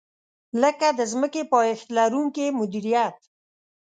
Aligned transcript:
لکه 0.61 0.87
د 0.99 1.01
ځمکې 1.11 1.41
پایښت 1.53 1.87
لرونکې 1.97 2.45
مدیریت. 2.59 3.17